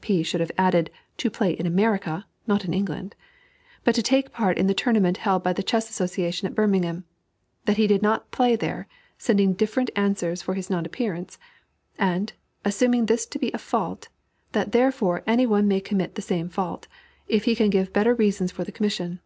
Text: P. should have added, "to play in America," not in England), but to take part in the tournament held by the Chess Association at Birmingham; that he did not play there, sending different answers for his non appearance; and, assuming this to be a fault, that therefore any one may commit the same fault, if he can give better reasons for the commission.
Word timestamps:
P. 0.00 0.22
should 0.22 0.40
have 0.40 0.52
added, 0.56 0.90
"to 1.16 1.28
play 1.28 1.50
in 1.50 1.66
America," 1.66 2.24
not 2.46 2.64
in 2.64 2.72
England), 2.72 3.16
but 3.82 3.96
to 3.96 4.00
take 4.00 4.30
part 4.30 4.56
in 4.56 4.68
the 4.68 4.72
tournament 4.72 5.16
held 5.16 5.42
by 5.42 5.52
the 5.52 5.60
Chess 5.64 5.90
Association 5.90 6.46
at 6.46 6.54
Birmingham; 6.54 7.02
that 7.64 7.78
he 7.78 7.88
did 7.88 8.00
not 8.00 8.30
play 8.30 8.54
there, 8.54 8.86
sending 9.18 9.54
different 9.54 9.90
answers 9.96 10.40
for 10.40 10.54
his 10.54 10.70
non 10.70 10.86
appearance; 10.86 11.36
and, 11.98 12.32
assuming 12.64 13.06
this 13.06 13.26
to 13.26 13.40
be 13.40 13.50
a 13.50 13.58
fault, 13.58 14.08
that 14.52 14.70
therefore 14.70 15.24
any 15.26 15.46
one 15.46 15.66
may 15.66 15.80
commit 15.80 16.14
the 16.14 16.22
same 16.22 16.48
fault, 16.48 16.86
if 17.26 17.42
he 17.42 17.56
can 17.56 17.68
give 17.68 17.92
better 17.92 18.14
reasons 18.14 18.52
for 18.52 18.62
the 18.62 18.70
commission. 18.70 19.18